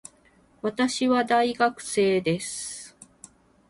[0.63, 2.97] 私は大学生です